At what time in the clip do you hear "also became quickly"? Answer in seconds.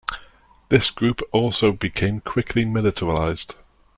1.31-2.65